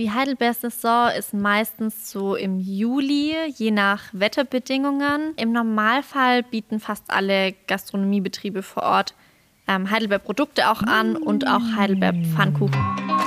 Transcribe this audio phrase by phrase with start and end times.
[0.00, 5.34] Die Heidelbeer-Saison ist meistens so im Juli, je nach Wetterbedingungen.
[5.36, 9.14] Im Normalfall bieten fast alle Gastronomiebetriebe vor Ort
[9.68, 13.19] ähm, Heidelbeer-Produkte auch an und auch Heidelbeer-Pfannkuchen.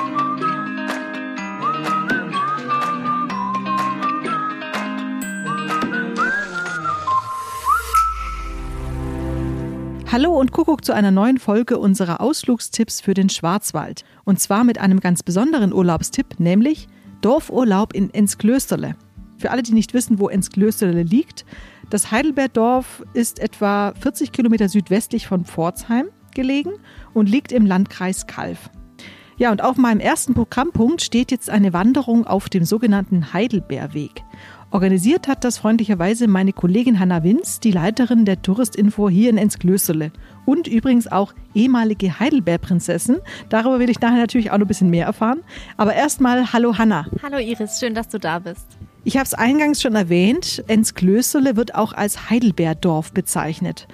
[10.13, 14.03] Hallo und Kuckuck zu einer neuen Folge unserer Ausflugstipps für den Schwarzwald.
[14.25, 16.88] Und zwar mit einem ganz besonderen Urlaubstipp, nämlich
[17.21, 18.95] Dorfurlaub in Ensklösterle.
[19.40, 21.45] Für alle, die nicht wissen, wo Ensklösterle liegt,
[21.90, 26.73] das Heidelbergdorf ist etwa 40 Kilometer südwestlich von Pforzheim gelegen
[27.16, 28.70] und liegt im Landkreis Kalf.
[29.38, 34.23] Ja, und auf meinem ersten Programmpunkt steht jetzt eine Wanderung auf dem sogenannten Heidelbeerweg.
[34.73, 40.12] Organisiert hat das freundlicherweise meine Kollegin Hanna Winz, die Leiterin der Touristinfo hier in Ensklösterle.
[40.48, 43.18] Und übrigens auch ehemalige Heidelbeer-Prinzessin.
[43.49, 45.41] Darüber will ich nachher natürlich auch noch ein bisschen mehr erfahren.
[45.77, 47.05] Aber erstmal Hallo Hanna.
[47.22, 48.66] Hallo Iris, schön, dass du da bist.
[49.04, 53.88] Ich habe es eingangs schon erwähnt, Ensklösterle wird auch als Heidelbeerdorf bezeichnet.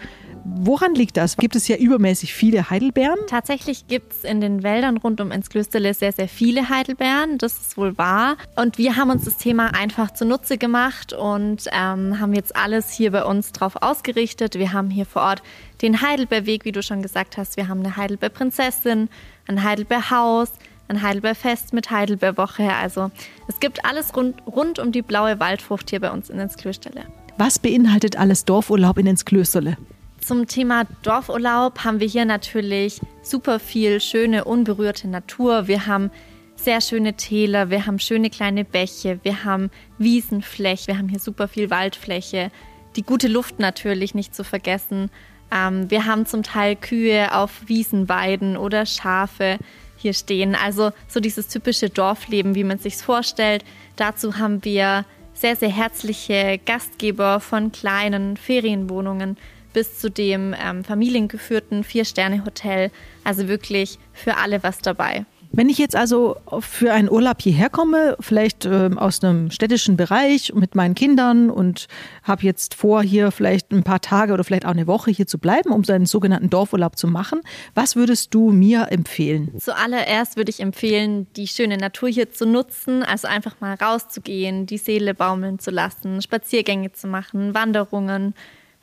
[0.51, 1.37] Woran liegt das?
[1.37, 3.19] Gibt es ja übermäßig viele Heidelbeeren?
[3.27, 7.37] Tatsächlich gibt es in den Wäldern rund um Ensklösterle sehr, sehr viele Heidelbeeren.
[7.37, 8.35] Das ist wohl wahr.
[8.55, 13.11] Und wir haben uns das Thema einfach zunutze gemacht und ähm, haben jetzt alles hier
[13.11, 14.55] bei uns drauf ausgerichtet.
[14.55, 15.43] Wir haben hier vor Ort
[15.81, 17.55] den Heidelbeerweg, wie du schon gesagt hast.
[17.55, 19.09] Wir haben eine Heidelbeerprinzessin,
[19.47, 20.51] ein Heidelbeerhaus,
[20.87, 22.73] ein Heidelbeerfest mit Heidelbeerwoche.
[22.73, 23.11] Also
[23.47, 27.05] es gibt alles rund, rund um die blaue Waldfrucht hier bei uns in Ensklösterle.
[27.37, 29.77] Was beinhaltet alles Dorfurlaub in Ensklösterle?
[30.21, 35.67] Zum Thema Dorfurlaub haben wir hier natürlich super viel schöne, unberührte Natur.
[35.67, 36.11] Wir haben
[36.55, 41.47] sehr schöne Täler, wir haben schöne kleine Bäche, wir haben Wiesenfläche, wir haben hier super
[41.47, 42.51] viel Waldfläche.
[42.95, 45.09] Die gute Luft natürlich nicht zu vergessen.
[45.51, 49.57] Ähm, wir haben zum Teil Kühe auf Wiesenweiden oder Schafe
[49.95, 50.55] hier stehen.
[50.55, 53.63] Also so dieses typische Dorfleben, wie man sich vorstellt.
[53.95, 59.37] Dazu haben wir sehr, sehr herzliche Gastgeber von kleinen Ferienwohnungen
[59.73, 62.91] bis zu dem ähm, familiengeführten Vier-Sterne-Hotel.
[63.23, 65.25] Also wirklich für alle was dabei.
[65.51, 70.53] Wenn ich jetzt also für einen Urlaub hierher komme, vielleicht äh, aus einem städtischen Bereich
[70.53, 71.87] mit meinen Kindern und
[72.21, 75.39] habe jetzt vor, hier vielleicht ein paar Tage oder vielleicht auch eine Woche hier zu
[75.39, 77.41] bleiben, um seinen sogenannten Dorfurlaub zu machen,
[77.73, 79.51] was würdest du mir empfehlen?
[79.59, 84.77] Zuallererst würde ich empfehlen, die schöne Natur hier zu nutzen, also einfach mal rauszugehen, die
[84.77, 88.35] Seele baumeln zu lassen, Spaziergänge zu machen, Wanderungen,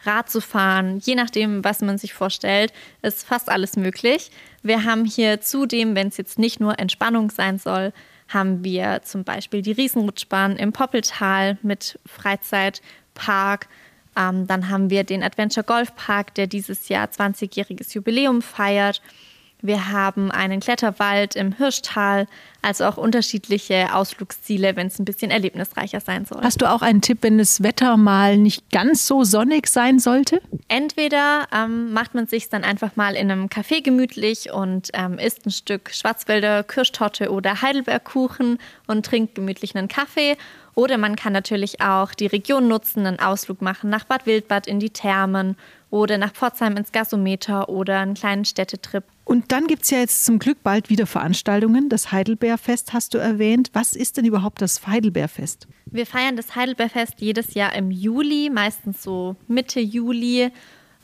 [0.06, 2.72] Rad zu fahren, je nachdem, was man sich vorstellt,
[3.02, 4.30] ist fast alles möglich.
[4.62, 7.92] Wir haben hier zudem, wenn es jetzt nicht nur Entspannung sein soll,
[8.28, 13.68] haben wir zum Beispiel die Riesenrutschbahn im Poppeltal mit Freizeitpark.
[14.16, 19.00] Ähm, dann haben wir den Adventure Golf Park, der dieses Jahr 20-jähriges Jubiläum feiert.
[19.66, 22.26] Wir haben einen Kletterwald im Hirschtal,
[22.62, 26.42] also auch unterschiedliche Ausflugsziele, wenn es ein bisschen erlebnisreicher sein soll.
[26.42, 30.40] Hast du auch einen Tipp, wenn das Wetter mal nicht ganz so sonnig sein sollte?
[30.68, 35.46] Entweder ähm, macht man sich dann einfach mal in einem Café gemütlich und ähm, isst
[35.46, 40.36] ein Stück Schwarzwälder Kirschtorte oder Heidelbergkuchen und trinkt gemütlich einen Kaffee.
[40.74, 44.78] Oder man kann natürlich auch die Region nutzen, einen Ausflug machen nach Bad Wildbad in
[44.78, 45.56] die Thermen
[45.96, 49.04] oder nach Pforzheim ins Gasometer oder einen kleinen Städtetrip.
[49.24, 51.88] Und dann gibt es ja jetzt zum Glück bald wieder Veranstaltungen.
[51.88, 53.70] Das Heidelbeerfest hast du erwähnt.
[53.72, 55.66] Was ist denn überhaupt das Heidelbeerfest?
[55.86, 60.50] Wir feiern das Heidelbeerfest jedes Jahr im Juli, meistens so Mitte Juli,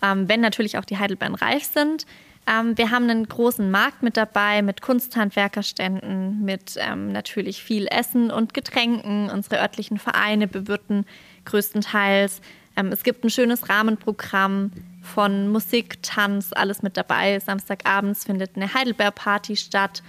[0.02, 2.06] ähm, wenn natürlich auch die Heidelbeeren reif sind.
[2.46, 8.30] Ähm, wir haben einen großen Markt mit dabei, mit Kunsthandwerkerständen, mit ähm, natürlich viel Essen
[8.30, 9.30] und Getränken.
[9.30, 11.06] Unsere örtlichen Vereine bewirten
[11.44, 12.40] größtenteils.
[12.76, 14.72] Ähm, es gibt ein schönes Rahmenprogramm
[15.02, 17.38] von Musik, Tanz, alles mit dabei.
[17.38, 20.02] Samstagabends findet eine Heidelbeer-Party statt.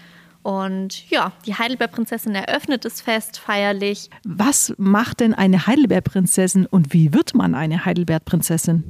[0.44, 4.10] Und ja, die Heidelbeerprinzessin eröffnet das Fest feierlich.
[4.26, 8.90] Was macht denn eine Heidelbeerprinzessin und wie wird man eine Heidelbeerprinzessin?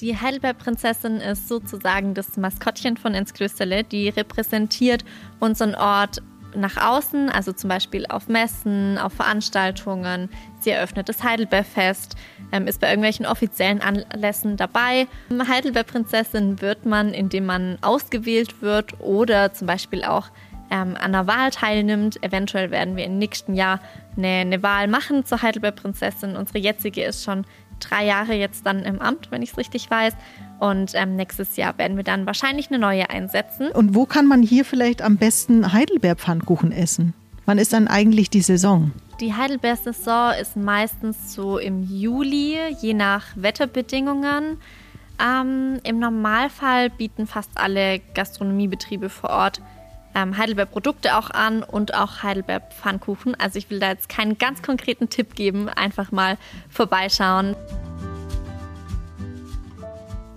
[0.00, 3.84] Die Heidelbeerprinzessin ist sozusagen das Maskottchen von Ensklösterle.
[3.84, 5.04] Die repräsentiert
[5.38, 6.22] unseren Ort
[6.54, 10.28] nach außen, also zum Beispiel auf Messen, auf Veranstaltungen.
[10.60, 12.16] Sie eröffnet das Heidelbeerfest,
[12.52, 15.06] ähm, ist bei irgendwelchen offiziellen Anlässen dabei.
[15.30, 20.28] Heidelbeerprinzessin wird man, indem man ausgewählt wird oder zum Beispiel auch
[20.70, 22.22] ähm, an einer Wahl teilnimmt.
[22.22, 23.80] Eventuell werden wir im nächsten Jahr
[24.16, 26.36] eine, eine Wahl machen zur Heidelbeerprinzessin.
[26.36, 27.44] Unsere jetzige ist schon
[27.80, 30.14] drei Jahre jetzt dann im Amt, wenn ich es richtig weiß.
[30.60, 33.72] Und ähm, nächstes Jahr werden wir dann wahrscheinlich eine neue einsetzen.
[33.72, 37.14] Und wo kann man hier vielleicht am besten Heidelbeerpfannkuchen essen?
[37.46, 38.92] Wann ist dann eigentlich die Saison?
[39.20, 44.58] Die Heidelbeer-Saison ist meistens so im Juli, je nach Wetterbedingungen.
[45.18, 49.62] Ähm, Im Normalfall bieten fast alle Gastronomiebetriebe vor Ort
[50.14, 53.34] ähm, Heidelbeer-Produkte auch an und auch Heidelbeer-Pfannkuchen.
[53.38, 56.36] Also ich will da jetzt keinen ganz konkreten Tipp geben, einfach mal
[56.68, 57.56] vorbeischauen.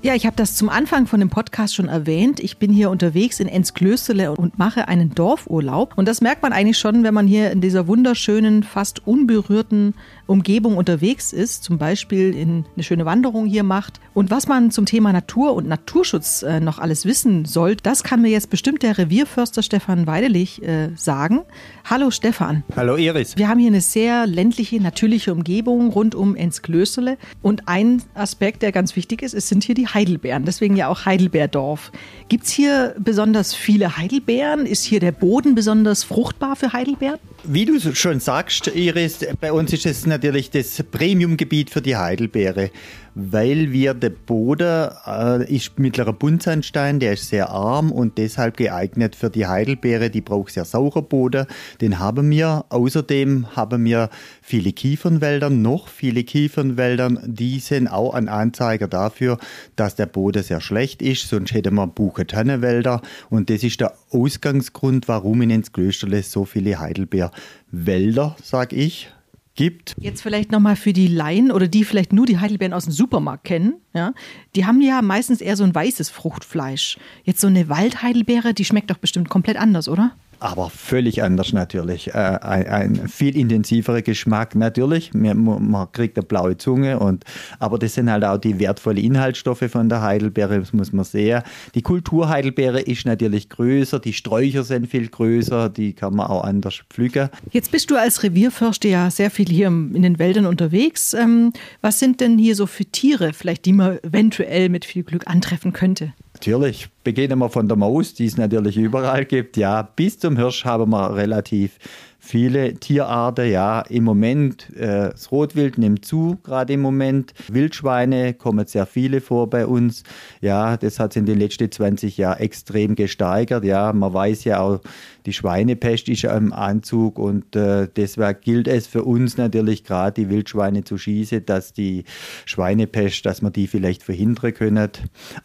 [0.05, 2.41] Ja, ich habe das zum Anfang von dem Podcast schon erwähnt.
[2.41, 5.97] Ich bin hier unterwegs in Ensklöstele und mache einen Dorfurlaub.
[5.97, 9.93] Und das merkt man eigentlich schon, wenn man hier in dieser wunderschönen, fast unberührten
[10.25, 13.99] Umgebung unterwegs ist, zum Beispiel in eine schöne Wanderung hier macht.
[14.13, 18.21] Und was man zum Thema Natur und Naturschutz äh, noch alles wissen soll, das kann
[18.21, 21.41] mir jetzt bestimmt der Revierförster Stefan Weidelich äh, sagen.
[21.89, 22.63] Hallo Stefan.
[22.75, 23.35] Hallo Iris.
[23.37, 27.17] Wir haben hier eine sehr ländliche, natürliche Umgebung rund um Ensklösterle.
[27.41, 30.45] Und ein Aspekt, der ganz wichtig ist, es sind hier die Heidelbeeren.
[30.45, 31.91] Deswegen ja auch Heidelbeerdorf.
[32.29, 34.65] Gibt es hier besonders viele Heidelbeeren?
[34.65, 37.19] Ist hier der Boden besonders fruchtbar für Heidelbeeren?
[37.45, 42.71] Wie du schon sagst, Iris, bei uns ist es natürlich das Premiumgebiet für die Heidelbeere
[43.15, 49.15] weil wir der Boden äh, ist mittlerer Buntsandstein, der ist sehr arm und deshalb geeignet
[49.15, 51.45] für die Heidelbeere, die braucht sehr saurer Boden.
[51.81, 52.65] Den haben wir.
[52.69, 54.09] Außerdem haben wir
[54.41, 59.37] viele Kiefernwälder, noch viele Kiefernwälder, die sind auch ein Anzeiger dafür,
[59.75, 65.07] dass der Boden sehr schlecht ist, sonst hätten wir Buche-Tannenwälder und das ist der Ausgangsgrund,
[65.07, 69.09] warum in Ensklösterle so viele Heidelbeerwälder, sag ich,
[69.55, 69.95] gibt.
[69.99, 73.43] Jetzt vielleicht nochmal für die Laien oder die vielleicht nur die Heidelbeeren aus dem Supermarkt
[73.43, 73.75] kennen.
[73.93, 74.13] Ja?
[74.55, 76.97] Die haben ja meistens eher so ein weißes Fruchtfleisch.
[77.23, 80.15] Jetzt so eine Waldheidelbeere, die schmeckt doch bestimmt komplett anders, oder?
[80.43, 82.09] Aber völlig anders natürlich.
[82.09, 85.13] Äh, ein, ein, viel intensiverer Geschmack natürlich.
[85.13, 87.23] Man, man, kriegt eine blaue Zunge und
[87.59, 91.43] aber das sind halt auch die wertvollen Inhaltsstoffe von der Heidelbeere, das muss man sehen.
[91.75, 96.81] Die Kulturheidelbeere ist natürlich größer, die Sträucher sind viel größer, die kann man auch anders
[96.89, 97.29] pflücken.
[97.51, 101.13] Jetzt bist du als Revierförster ja sehr viel hier in den Wäldern unterwegs.
[101.13, 105.25] Ähm, was sind denn hier so für Tiere, vielleicht die man eventuell mit viel Glück
[105.27, 106.13] antreffen könnte?
[106.33, 106.89] Natürlich.
[107.03, 109.57] Beginnen wir von der Maus, die es natürlich überall gibt.
[109.57, 111.77] Ja, bis zum Hirsch haben wir relativ
[112.23, 113.51] viele Tierarten.
[113.51, 117.33] Ja, im Moment, äh, das Rotwild nimmt zu, gerade im Moment.
[117.49, 120.03] Wildschweine kommen sehr viele vor bei uns.
[120.39, 123.65] Ja, das hat sich in den letzten 20 Jahren extrem gesteigert.
[123.65, 124.79] Ja, man weiß ja auch,
[125.25, 130.29] die Schweinepest ist im Anzug und äh, deswegen gilt es für uns natürlich gerade die
[130.29, 132.05] Wildschweine zu schießen, dass die
[132.45, 134.89] Schweinepest, dass man die vielleicht verhindern können.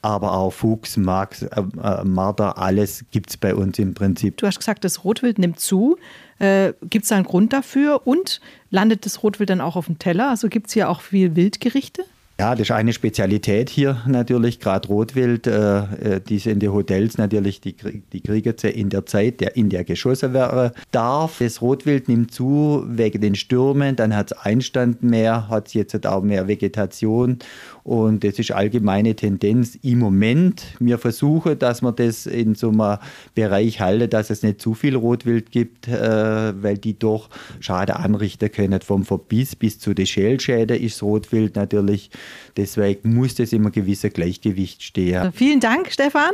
[0.00, 4.36] Aber auch Fuchs, Max, äh, äh, Marder, alles gibt es bei uns im Prinzip.
[4.36, 5.96] Du hast gesagt, das Rotwild nimmt zu.
[6.38, 8.06] Äh, gibt es da einen Grund dafür?
[8.06, 8.40] Und
[8.70, 10.30] landet das Rotwild dann auch auf dem Teller?
[10.30, 12.04] Also gibt es hier auch viel Wildgerichte?
[12.40, 17.18] Ja, das ist eine Spezialität hier natürlich, gerade Rotwild, äh, äh die in den Hotels
[17.18, 17.74] natürlich, die,
[18.12, 21.38] die kriegen sie in der Zeit, der, in der geschossen werden darf.
[21.40, 26.06] Das Rotwild nimmt zu wegen den Stürmen, dann hat es Einstand mehr, hat es jetzt
[26.06, 27.40] auch mehr Vegetation
[27.88, 30.62] und das ist allgemeine Tendenz im Moment.
[30.78, 32.98] Wir versuchen, dass wir das in so einem
[33.34, 37.30] Bereich halten, dass es nicht zu viel Rotwild gibt, äh, weil die doch
[37.60, 38.82] Schade anrichten können.
[38.82, 42.10] Vom Verbiss bis zu den Schälschäden ist Rotwild natürlich.
[42.58, 45.16] Deswegen muss das immer gewisser Gleichgewicht stehen.
[45.16, 46.32] Also vielen Dank, Stefan,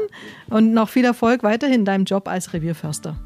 [0.49, 3.17] und noch viel Erfolg weiterhin in deinem Job als Revierförster.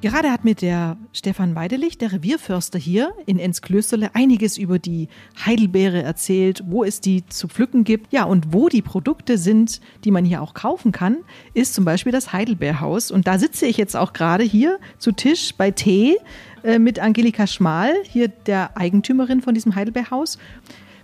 [0.00, 5.08] Gerade hat mir der Stefan Weidelich, der Revierförster hier in Ensklösterle, einiges über die
[5.44, 8.12] Heidelbeere erzählt, wo es die zu pflücken gibt.
[8.12, 11.16] Ja, und wo die Produkte sind, die man hier auch kaufen kann,
[11.52, 13.10] ist zum Beispiel das Heidelbeerhaus.
[13.10, 16.16] Und da sitze ich jetzt auch gerade hier zu Tisch bei Tee
[16.62, 20.38] äh, mit Angelika Schmal, hier der Eigentümerin von diesem Heidelbeerhaus.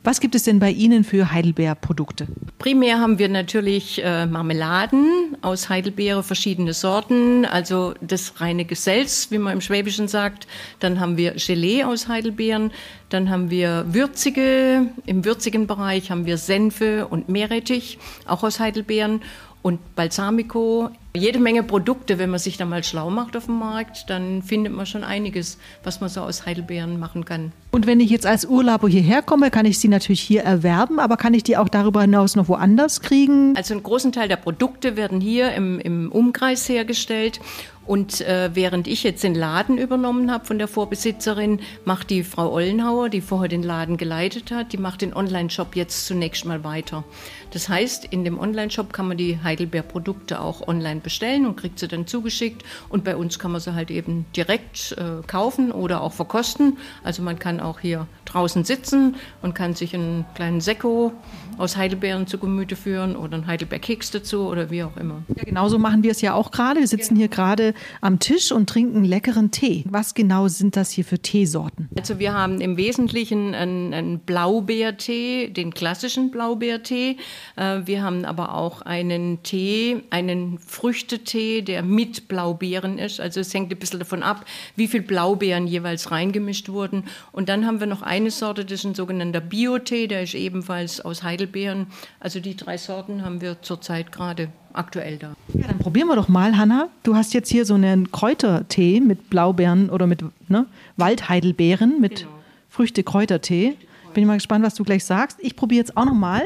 [0.07, 2.27] Was gibt es denn bei Ihnen für Heidelbeerprodukte?
[2.59, 9.39] Primär haben wir natürlich äh, Marmeladen aus Heidelbeere, verschiedene Sorten, also das reine Gesells, wie
[9.39, 10.47] man im Schwäbischen sagt.
[10.79, 12.71] Dann haben wir Gelee aus Heidelbeeren.
[13.09, 19.23] Dann haben wir würzige, im würzigen Bereich haben wir Senfe und Meerrettich, auch aus Heidelbeeren
[19.63, 20.91] und Balsamico.
[21.16, 24.73] Jede Menge Produkte, wenn man sich da mal schlau macht auf dem Markt, dann findet
[24.73, 27.52] man schon einiges, was man so aus Heidelbeeren machen kann.
[27.71, 31.16] Und wenn ich jetzt als Urlauber hierher komme, kann ich sie natürlich hier erwerben, aber
[31.16, 33.56] kann ich die auch darüber hinaus noch woanders kriegen?
[33.56, 37.38] Also einen großen Teil der Produkte werden hier im, im Umkreis hergestellt
[37.87, 42.52] und äh, während ich jetzt den Laden übernommen habe von der Vorbesitzerin, macht die Frau
[42.52, 47.04] Ollenhauer, die vorher den Laden geleitet hat, die macht den Online-Shop jetzt zunächst mal weiter.
[47.50, 51.87] Das heißt, in dem Online-Shop kann man die Heidelbeer-Produkte auch online bestellen und kriegt sie
[51.87, 52.65] dann zugeschickt.
[52.89, 56.79] Und bei uns kann man sie halt eben direkt äh, kaufen oder auch verkosten.
[57.05, 61.13] Also man kann auch hier draußen sitzen und kann sich einen kleinen Sekko
[61.59, 65.23] aus Heidelbeeren zu Gemüte führen oder einen Heidelbeerkeks dazu oder wie auch immer.
[65.37, 66.81] Ja, genauso machen wir es ja auch gerade.
[66.81, 69.85] Wir sitzen hier gerade am Tisch und trinken leckeren Tee.
[69.89, 71.89] Was genau sind das hier für Teesorten?
[71.97, 77.17] Also wir haben im Wesentlichen einen, einen Blaubeertee, den klassischen Blaubeertee.
[77.57, 83.21] Äh, wir haben aber auch einen Tee, einen Früchtetee, der mit Blaubeeren ist.
[83.21, 84.45] Also es hängt ein bisschen davon ab,
[84.77, 87.05] wie viel Blaubeeren jeweils reingemischt wurden.
[87.33, 91.01] Und dann haben wir noch eine Sorte, das ist ein sogenannter Biotee, der ist ebenfalls
[91.01, 91.87] aus Heidelbeeren.
[92.21, 95.35] Also die drei Sorten haben wir zurzeit gerade aktuell da.
[95.55, 96.89] Ja, dann probieren wir doch mal, Hanna.
[97.03, 102.31] Du hast jetzt hier so einen Kräutertee mit Blaubeeren oder mit ne, Waldheidelbeeren mit genau.
[102.71, 103.77] Früchte-Kräutertee.
[104.15, 105.39] Bin mal gespannt, was du gleich sagst.
[105.41, 106.43] Ich probiere jetzt auch noch mal.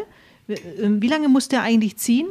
[0.80, 2.26] Ähm, wie lange muss der eigentlich ziehen?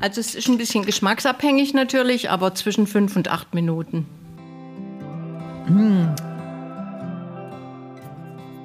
[0.00, 4.06] Also es ist ein bisschen geschmacksabhängig natürlich, aber zwischen fünf und acht Minuten.
[5.68, 6.14] Mmh.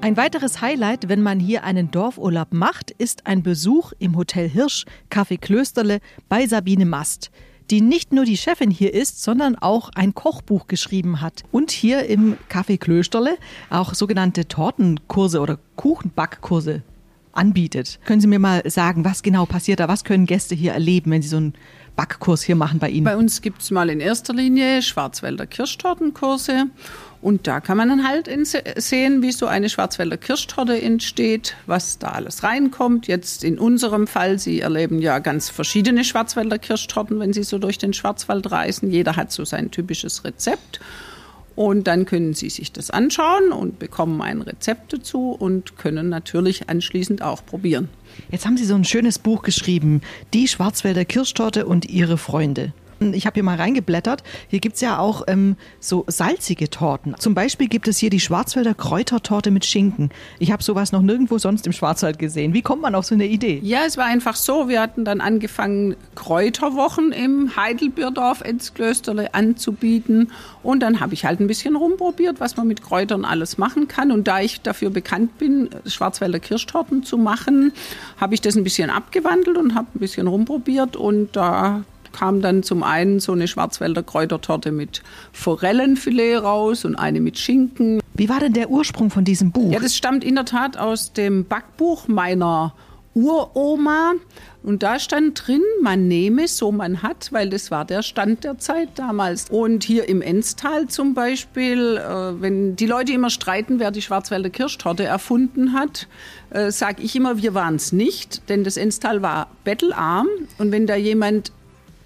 [0.04, 4.84] Ein weiteres Highlight, wenn man hier einen Dorfurlaub macht, ist ein Besuch im Hotel Hirsch,
[5.10, 7.32] Café Klösterle bei Sabine Mast,
[7.72, 12.06] die nicht nur die Chefin hier ist, sondern auch ein Kochbuch geschrieben hat und hier
[12.08, 13.38] im Café Klösterle
[13.70, 16.84] auch sogenannte Tortenkurse oder Kuchenbackkurse
[17.32, 18.02] anbietet.
[18.04, 19.88] Können Sie mir mal sagen, was genau passiert da?
[19.88, 21.54] Was können Gäste hier erleben, wenn Sie so einen
[21.96, 23.04] Backkurs hier machen bei Ihnen?
[23.04, 26.68] Bei uns gibt es mal in erster Linie Schwarzwälder Kirschtortenkurse
[27.22, 28.30] und da kann man dann halt
[28.78, 33.08] sehen, wie so eine Schwarzwälder Kirschtorte entsteht, was da alles reinkommt.
[33.08, 37.78] Jetzt in unserem Fall, Sie erleben ja ganz verschiedene Schwarzwälder Kirschtorten, wenn Sie so durch
[37.78, 38.92] den Schwarzwald reisen.
[38.92, 40.82] Jeder hat so sein typisches Rezept.
[41.56, 46.70] Und dann können Sie sich das anschauen und bekommen ein Rezept dazu und können natürlich
[46.70, 47.90] anschließend auch probieren.
[48.32, 50.02] Jetzt haben Sie so ein schönes Buch geschrieben,
[50.34, 52.74] Die Schwarzwälder Kirschtorte und ihre Freunde.
[53.12, 54.24] Ich habe hier mal reingeblättert.
[54.48, 57.16] Hier gibt es ja auch ähm, so salzige Torten.
[57.20, 60.12] Zum Beispiel gibt es hier die Schwarzwälder Kräutertorte mit Schinken.
[60.40, 62.54] Ich habe sowas noch nirgendwo sonst im Schwarzwald gesehen.
[62.54, 63.60] Wie kommt man auf so eine Idee?
[63.64, 64.70] Ja, es war einfach so.
[64.70, 70.32] Wir hatten dann angefangen, Kräuterwochen im Heidelbierdorf Enzklösterle anzubieten.
[70.62, 74.12] Und dann habe ich halt ein bisschen rumprobiert, was man mit Kräutern alles machen kann.
[74.12, 77.74] Und da ich dafür bekannt bin, Schwarzwälder Kirschtorten zu machen,
[78.18, 80.96] habe ich das ein bisschen abgewandelt und habe ein bisschen rumprobiert.
[80.96, 81.84] Und da
[82.14, 85.04] kam dann zum einen so eine Schwarzwälder Kräutertorte mit
[85.34, 88.02] Forellenfilet raus und eine mit Schinken.
[88.14, 89.74] Wie war denn der Ursprung von diesem Buch?
[89.74, 92.74] Ja, das stammt in der Tat aus dem Backbuch meiner
[93.16, 94.14] Uroma.
[94.64, 98.58] Und da stand drin, man nehme, so man hat, weil das war der Stand der
[98.60, 99.50] Zeit damals.
[99.50, 104.50] Und hier im Enstal zum Beispiel, äh, wenn die Leute immer streiten, wer die Schwarzwälder
[104.50, 106.08] Kirschtorte erfunden hat,
[106.52, 110.28] äh, sage ich immer, wir waren es nicht, denn das Enstal war bettelarm.
[110.58, 111.52] Und wenn da jemand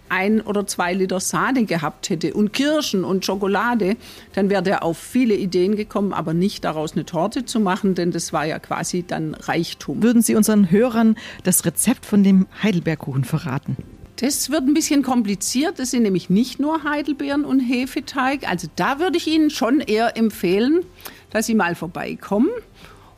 [0.10, 3.98] ein oder zwei Liter Sahne gehabt hätte und Kirschen und Schokolade,
[4.34, 8.12] dann wäre der auf viele Ideen gekommen, aber nicht daraus eine Torte zu machen, denn
[8.12, 10.02] das war ja quasi dann Reichtum.
[10.04, 13.78] Würden Sie unseren Hörern das Rezept von dem Heidelbeerkuchen verraten?
[14.18, 15.78] Das wird ein bisschen kompliziert.
[15.78, 18.50] Das sind nämlich nicht nur Heidelbeeren und Hefeteig.
[18.50, 20.84] Also da würde ich Ihnen schon eher empfehlen,
[21.30, 22.50] dass Sie mal vorbeikommen.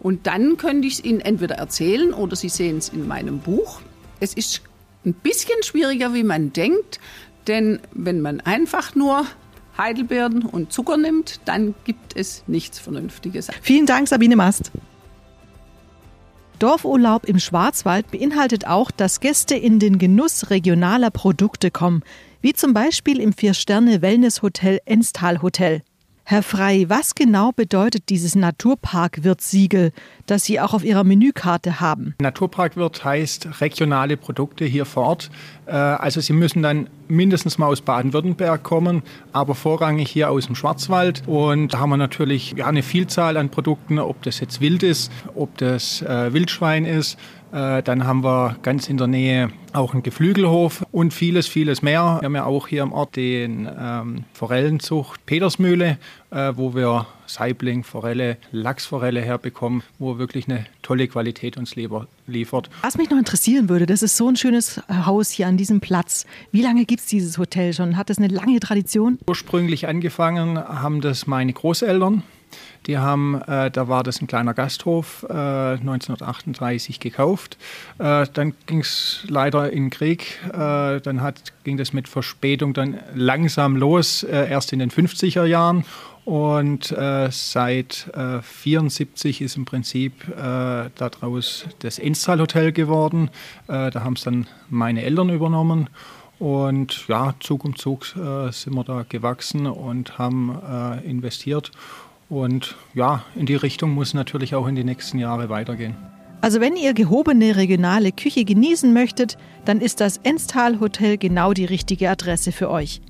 [0.01, 3.81] Und dann könnte ich es Ihnen entweder erzählen oder Sie sehen es in meinem Buch.
[4.19, 4.61] Es ist
[5.05, 6.99] ein bisschen schwieriger, wie man denkt.
[7.47, 9.25] Denn wenn man einfach nur
[9.77, 13.47] Heidelbeeren und Zucker nimmt, dann gibt es nichts Vernünftiges.
[13.61, 14.71] Vielen Dank, Sabine Mast.
[16.59, 22.03] Dorfurlaub im Schwarzwald beinhaltet auch, dass Gäste in den Genuss regionaler Produkte kommen,
[22.41, 25.81] wie zum Beispiel im Vier-Sterne-Wellness-Hotel Enstal Hotel.
[26.31, 29.91] Herr Frei, was genau bedeutet dieses Naturparkwirt-Siegel,
[30.27, 32.13] das Sie auch auf Ihrer Menükarte haben?
[32.21, 35.31] Naturparkwirt heißt regionale Produkte hier vor Ort.
[35.65, 39.01] Äh, also Sie müssen dann mindestens mal aus Baden-Württemberg kommen,
[39.33, 41.23] aber vorrangig hier aus dem Schwarzwald.
[41.25, 45.57] Und da haben wir natürlich eine Vielzahl an Produkten, ob das jetzt Wild ist, ob
[45.57, 47.17] das äh, Wildschwein ist,
[47.51, 52.17] dann haben wir ganz in der Nähe auch einen Geflügelhof und vieles, vieles mehr.
[52.19, 55.97] Wir haben ja auch hier im Ort den ähm, Forellenzucht Petersmühle,
[56.31, 62.69] äh, wo wir Saibling, Forelle, Lachsforelle herbekommen, wo wirklich eine tolle Qualität uns liefert.
[62.81, 66.25] Was mich noch interessieren würde, das ist so ein schönes Haus hier an diesem Platz.
[66.51, 67.97] Wie lange gibt es dieses Hotel schon?
[67.97, 69.19] Hat das eine lange Tradition?
[69.27, 72.23] Ursprünglich angefangen haben das meine Großeltern.
[72.87, 77.57] Die haben, äh, da war das ein kleiner Gasthof, äh, 1938 gekauft.
[77.97, 80.39] Äh, dann ging es leider in den Krieg.
[80.47, 85.45] Äh, dann hat, ging das mit Verspätung dann langsam los, äh, erst in den 50er
[85.45, 85.85] Jahren.
[86.25, 93.31] Und äh, seit äh, 74 ist im Prinzip daraus das Enstal Hotel geworden.
[93.67, 95.89] Da haben es dann meine Eltern übernommen.
[96.39, 101.71] Und ja, Zug um Zug äh, sind wir da gewachsen und haben äh, investiert.
[102.29, 105.95] Und ja, in die Richtung muss natürlich auch in die nächsten Jahre weitergehen.
[106.41, 111.65] Also wenn ihr gehobene regionale Küche genießen möchtet, dann ist das Enstal Hotel genau die
[111.65, 113.01] richtige Adresse für euch.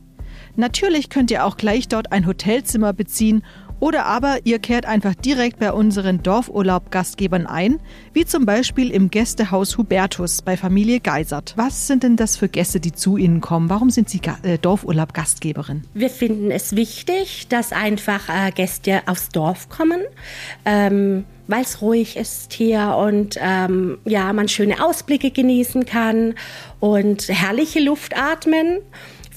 [0.55, 3.43] Natürlich könnt ihr auch gleich dort ein Hotelzimmer beziehen
[3.79, 7.79] oder aber ihr kehrt einfach direkt bei unseren Dorfurlaub-Gastgebern ein,
[8.13, 11.53] wie zum Beispiel im Gästehaus Hubertus bei Familie Geisert.
[11.55, 13.69] Was sind denn das für Gäste, die zu Ihnen kommen?
[13.69, 15.83] Warum sind Sie äh, Dorfurlaub-Gastgeberin?
[15.93, 20.01] Wir finden es wichtig, dass einfach äh, Gäste aufs Dorf kommen.
[20.65, 26.36] Ähm weil es ruhig ist hier und ähm, ja, man schöne Ausblicke genießen kann
[26.79, 28.81] und herrliche Luft atmen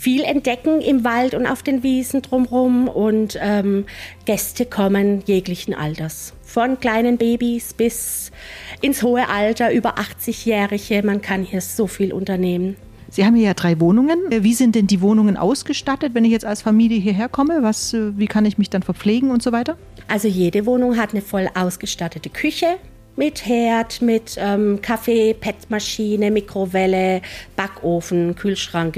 [0.03, 3.85] viel entdecken im Wald und auf den Wiesen drumherum und ähm,
[4.25, 6.33] Gäste kommen jeglichen Alters.
[6.43, 8.33] Von kleinen Babys bis
[8.81, 11.07] ins hohe Alter, über 80-Jährige.
[11.07, 12.75] Man kann hier so viel unternehmen.
[13.11, 14.19] Sie haben hier ja drei Wohnungen.
[14.29, 17.63] Wie sind denn die Wohnungen ausgestattet, wenn ich jetzt als Familie hierher komme?
[17.63, 19.79] Was, äh, wie kann ich mich dann verpflegen und so weiter?
[20.09, 22.79] Also jede Wohnung hat eine voll ausgestattete Küche,
[23.17, 27.23] mit Herd, mit ähm, Kaffee, PET-Maschine, Mikrowelle,
[27.57, 28.95] Backofen, Kühlschrank,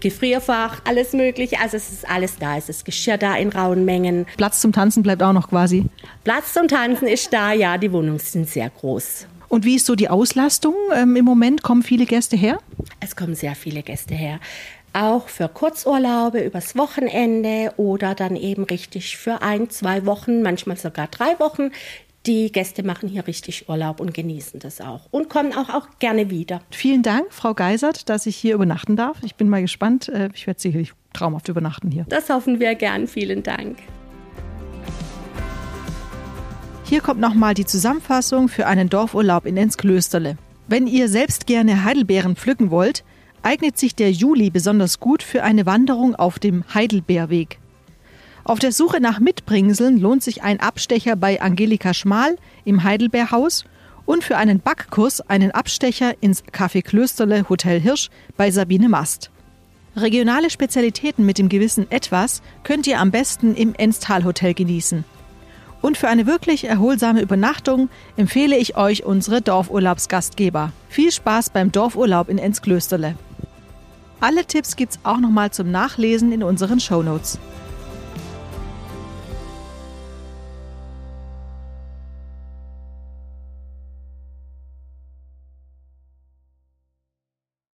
[0.00, 1.60] Gefrierfach, alles mögliche.
[1.60, 2.56] Also es ist alles da.
[2.56, 4.26] Es ist Geschirr da in rauen Mengen.
[4.36, 5.84] Platz zum Tanzen bleibt auch noch quasi.
[6.24, 7.78] Platz zum Tanzen ist da, ja.
[7.78, 9.26] Die Wohnungen sind sehr groß.
[9.48, 11.62] Und wie ist so die Auslastung ähm, im Moment?
[11.62, 12.58] Kommen viele Gäste her?
[13.00, 14.40] Es kommen sehr viele Gäste her
[14.94, 21.06] auch für Kurzurlaube übers Wochenende oder dann eben richtig für ein, zwei Wochen, manchmal sogar
[21.08, 21.70] drei Wochen
[22.28, 26.28] die Gäste machen hier richtig Urlaub und genießen das auch und kommen auch, auch gerne
[26.30, 26.60] wieder.
[26.70, 29.16] Vielen Dank, Frau Geisert, dass ich hier übernachten darf.
[29.22, 30.08] Ich bin mal gespannt.
[30.08, 32.04] Äh, ich werde sicherlich traumhaft übernachten hier.
[32.08, 33.06] Das hoffen wir gern.
[33.06, 33.78] Vielen Dank.
[36.84, 40.36] Hier kommt nochmal die Zusammenfassung für einen Dorfurlaub in Ensklösterle.
[40.68, 43.04] Wenn ihr selbst gerne Heidelbeeren pflücken wollt,
[43.42, 47.58] eignet sich der Juli besonders gut für eine Wanderung auf dem Heidelbeerweg.
[48.48, 53.66] Auf der Suche nach Mitbringseln lohnt sich ein Abstecher bei Angelika Schmal im Heidelbeerhaus
[54.06, 59.30] und für einen Backkurs einen Abstecher ins Café Klösterle Hotel Hirsch bei Sabine Mast.
[59.96, 65.04] Regionale Spezialitäten mit dem gewissen Etwas könnt ihr am besten im Enstal Hotel genießen.
[65.82, 70.72] Und für eine wirklich erholsame Übernachtung empfehle ich euch unsere Dorfurlaubsgastgeber.
[70.88, 73.14] Viel Spaß beim Dorfurlaub in Ensklösterle.
[74.20, 77.34] Alle Tipps gibt's auch nochmal zum Nachlesen in unseren Shownotes.
[77.34, 77.67] Notes.